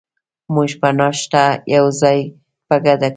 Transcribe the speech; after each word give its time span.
موږ 0.53 0.69
به 0.81 0.89
ناشته 0.99 1.43
یوځای 1.75 2.19
په 2.67 2.75
ګډه 2.85 3.07
کوو. 3.07 3.09